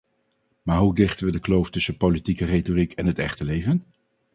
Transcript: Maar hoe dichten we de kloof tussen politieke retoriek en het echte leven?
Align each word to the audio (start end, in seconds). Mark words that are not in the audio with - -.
Maar 0.61 0.77
hoe 0.77 0.95
dichten 0.95 1.25
we 1.25 1.31
de 1.31 1.39
kloof 1.39 1.69
tussen 1.69 1.97
politieke 1.97 2.45
retoriek 2.45 2.93
en 2.93 3.05
het 3.05 3.19
echte 3.19 3.45
leven? 3.45 3.85